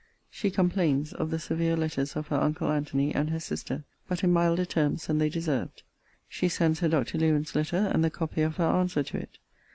[0.31, 4.33] She complains of the severe letters of her uncle Antony and her sister; but in
[4.33, 5.83] milder terms than they deserved.
[6.27, 7.19] She sends her Dr.
[7.19, 9.37] Lewen's letter, and the copy of her answer to it.